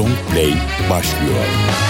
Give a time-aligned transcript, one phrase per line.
[0.00, 0.54] Long Play
[0.90, 1.89] başlıyor.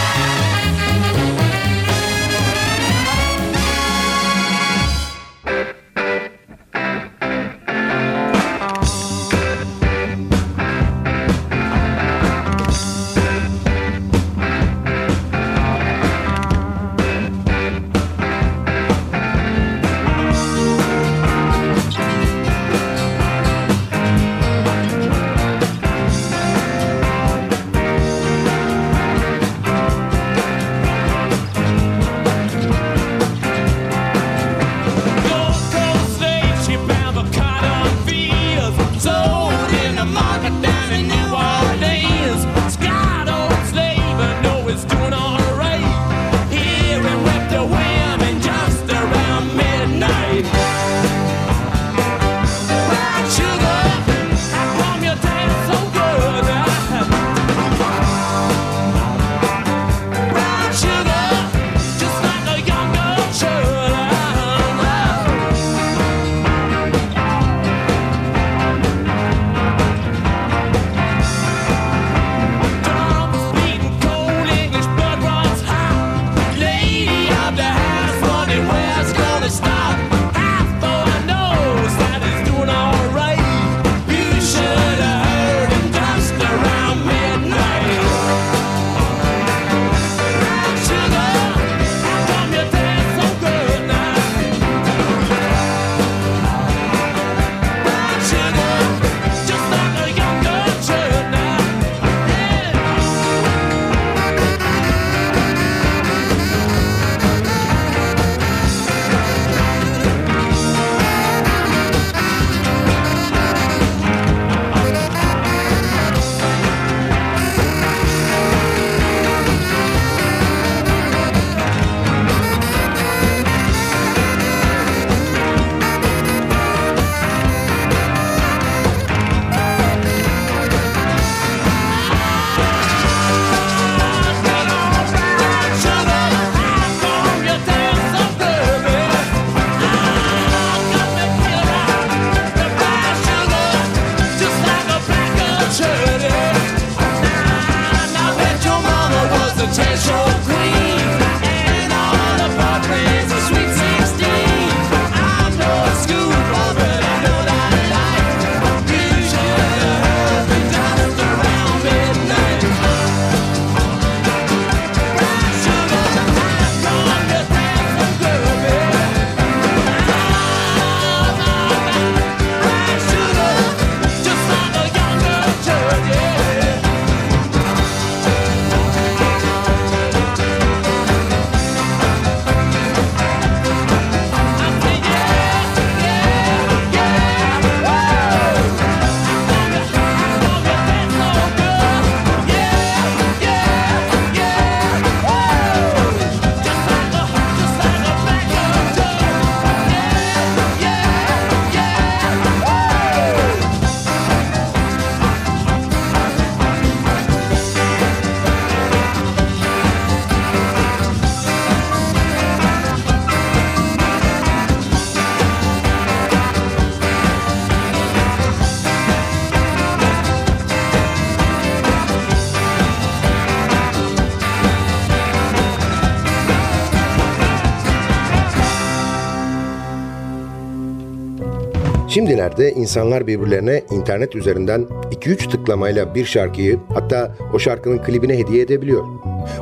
[232.10, 239.04] Şimdilerde insanlar birbirlerine internet üzerinden 2-3 tıklamayla bir şarkıyı hatta o şarkının klibine hediye edebiliyor.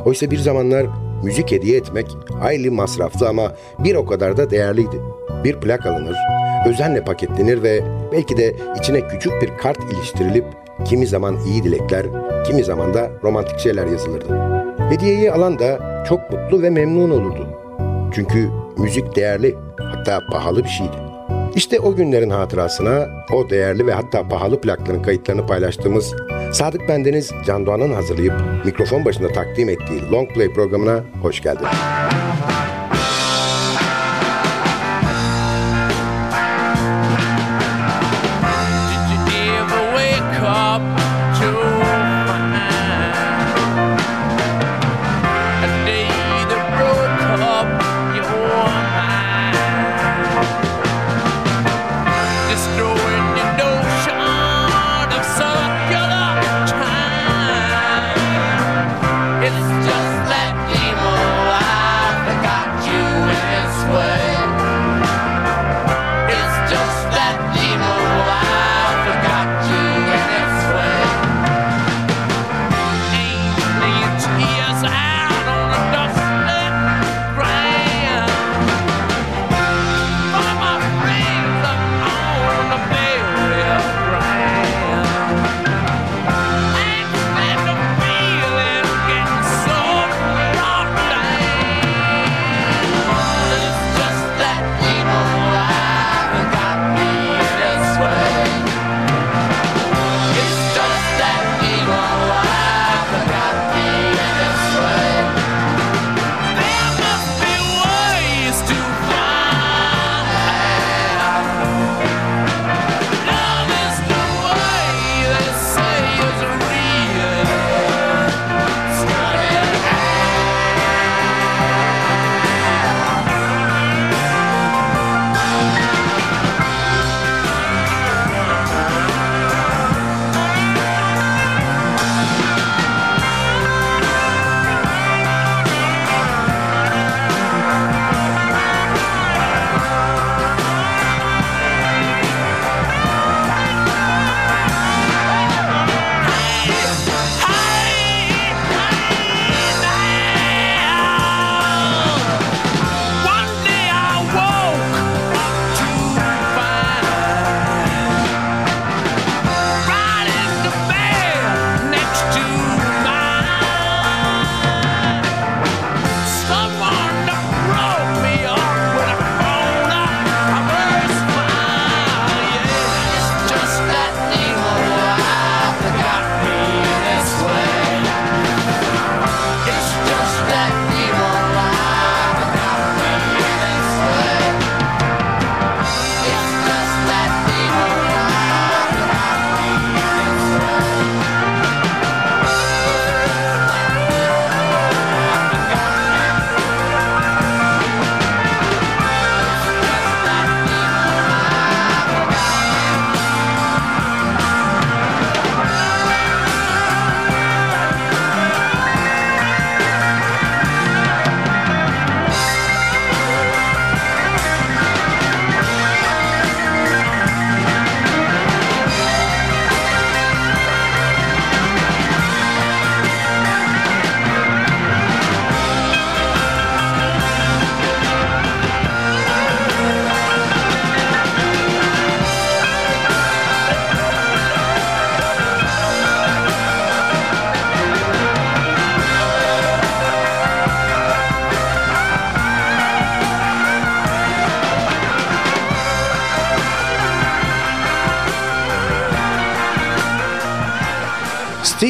[0.05, 0.85] Oysa bir zamanlar
[1.23, 2.07] müzik hediye etmek
[2.39, 5.01] hayli masraflı ama bir o kadar da değerliydi.
[5.43, 6.15] Bir plak alınır,
[6.67, 10.45] özenle paketlenir ve belki de içine küçük bir kart iliştirilip
[10.85, 12.05] kimi zaman iyi dilekler,
[12.47, 14.39] kimi zaman da romantik şeyler yazılırdı.
[14.89, 15.79] Hediyeyi alan da
[16.09, 17.47] çok mutlu ve memnun olurdu.
[18.13, 21.08] Çünkü müzik değerli, hatta pahalı bir şeydi.
[21.55, 26.15] İşte o günlerin hatırasına o değerli ve hatta pahalı plakların kayıtlarını paylaştığımız
[26.53, 28.33] Sadık Bendeniz Can Doğan'ın hazırlayıp
[28.65, 31.69] mikrofon başında takdim ettiği Long Play programına hoş geldiniz.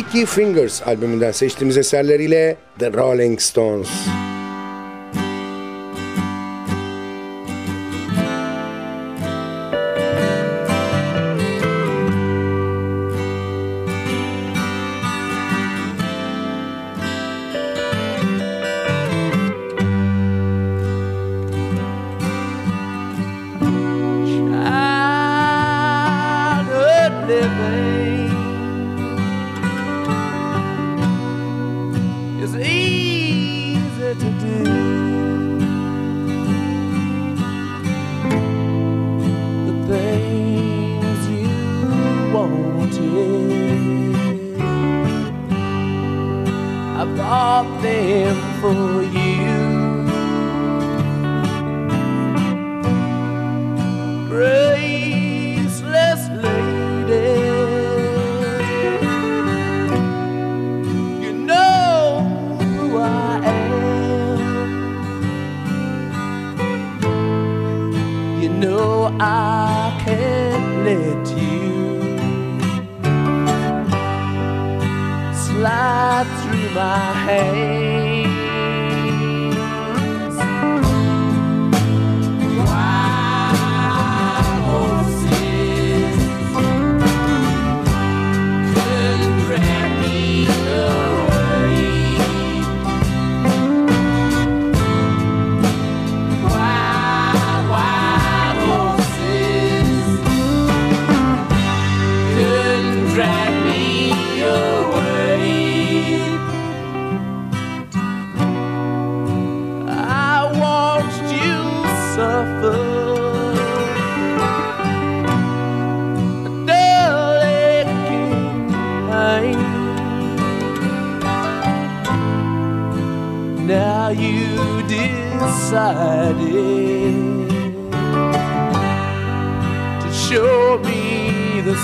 [0.10, 3.90] Sticky Fingers albümünden seçtiğimiz eserleriyle The Rolling Stones.
[48.60, 48.99] for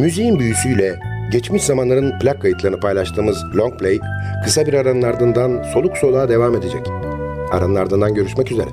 [0.03, 0.99] Müziğin büyüsüyle
[1.31, 4.01] geçmiş zamanların plak kayıtlarını paylaştığımız Long Play
[4.45, 6.87] kısa bir aranın ardından soluk soluğa devam edecek.
[7.53, 8.69] Aranın ardından görüşmek üzere.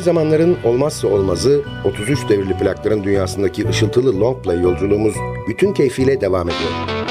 [0.00, 5.14] zamanların olmazsa olmazı 33 devirli plakların dünyasındaki ışıltılı long play yolculuğumuz
[5.48, 7.09] bütün keyfiyle devam ediyor.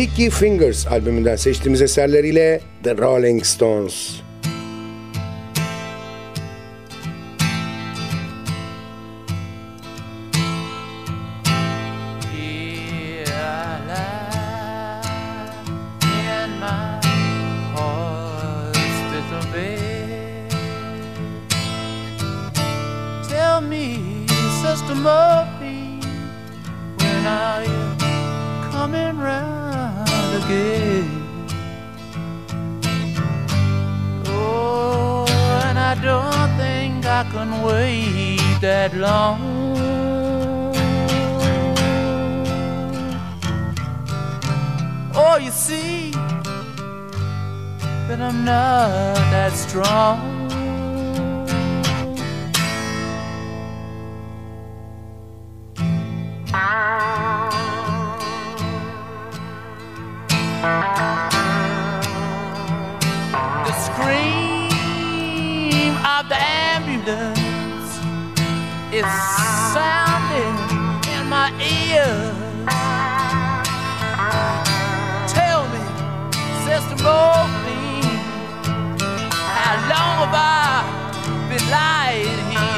[0.00, 4.29] Sticky Fingers albümünden seçtiğimiz eserleriyle The Rolling Stones.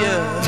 [0.03, 0.41] you.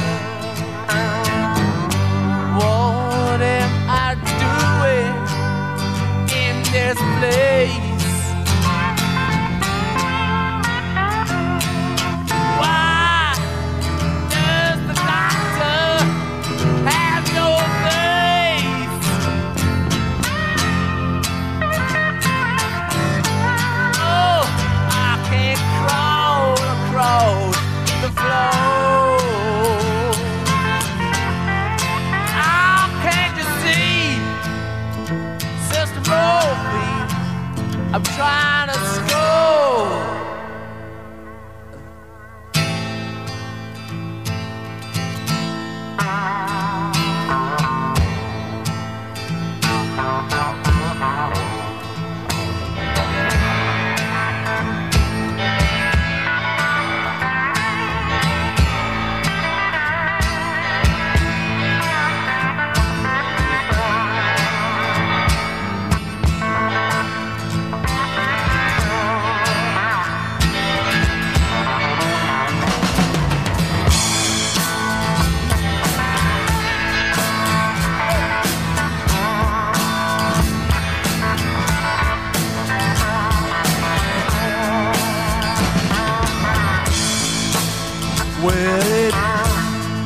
[88.45, 89.15] Well, it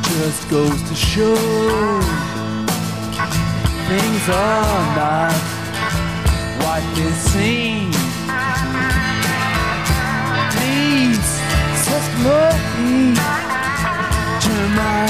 [0.05, 1.34] just goes to show
[3.89, 5.34] things are not
[6.62, 7.91] what they seem.
[10.55, 11.30] Please,
[11.82, 13.16] testimony,
[14.45, 15.03] turn my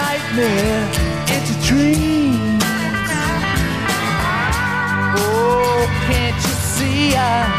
[0.00, 0.88] nightmare
[1.34, 2.64] into dreams.
[5.20, 7.50] Oh, can't you see I'm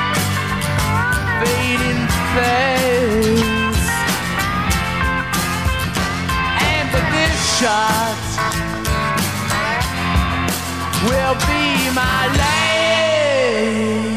[1.46, 3.55] fading fast?
[7.60, 8.18] shot
[11.08, 14.15] will be my last.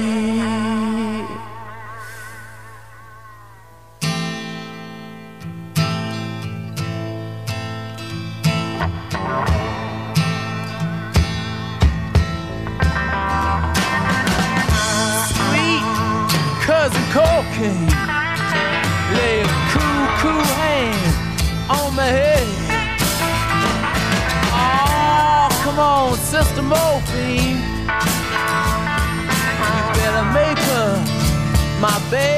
[26.59, 27.59] Some morphine.
[29.77, 31.05] You better make her
[31.81, 32.38] my baby.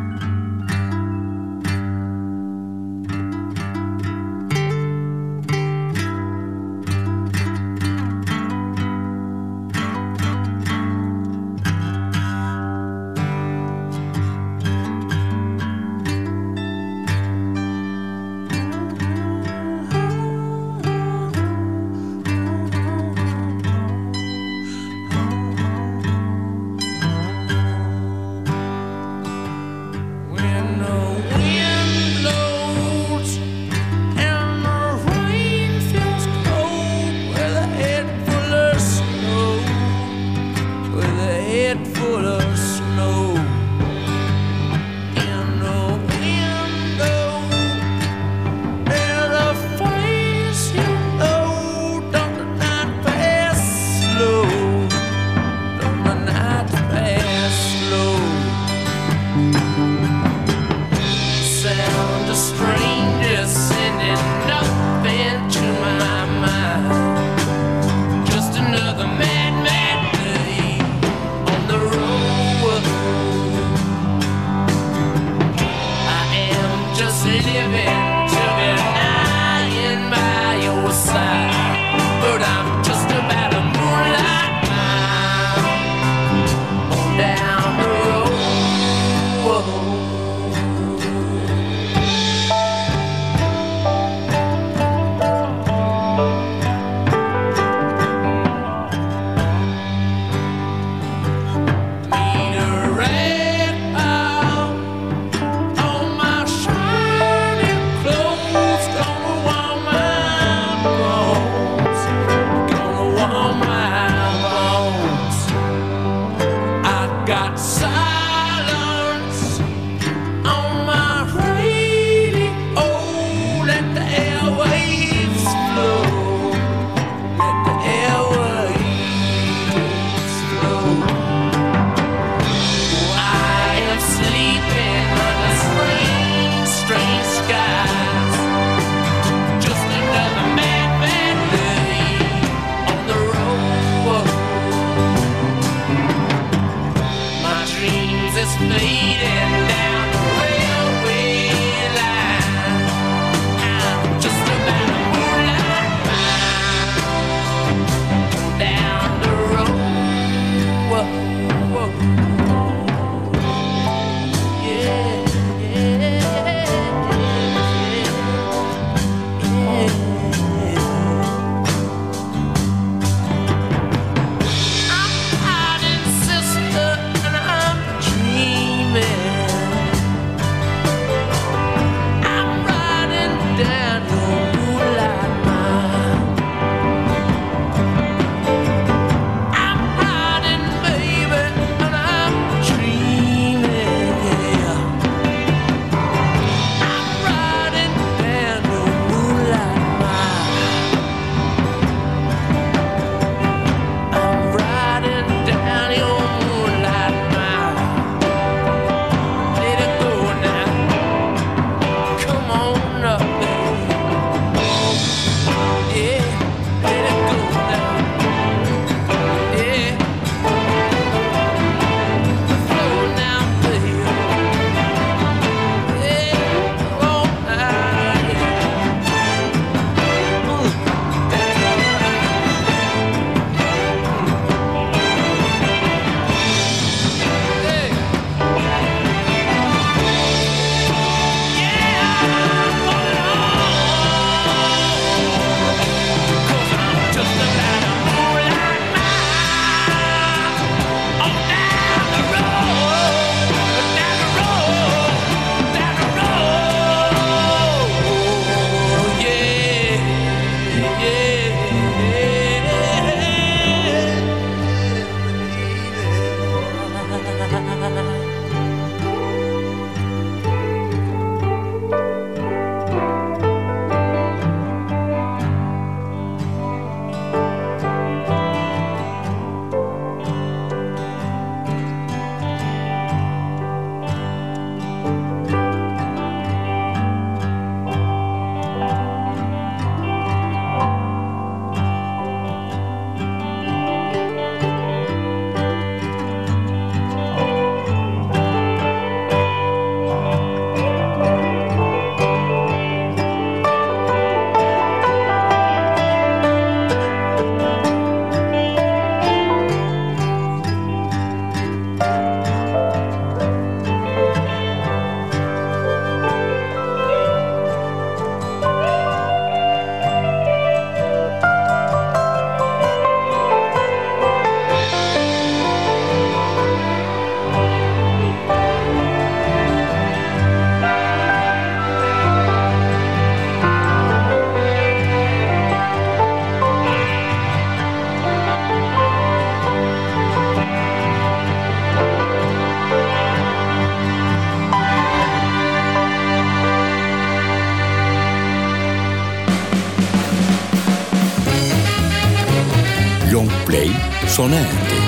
[354.41, 355.00] Long Play sona erdi.